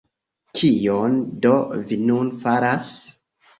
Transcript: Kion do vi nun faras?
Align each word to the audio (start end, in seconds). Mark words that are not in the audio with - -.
Kion 0.59 1.19
do 1.45 1.53
vi 1.77 2.01
nun 2.09 2.35
faras? 2.47 2.91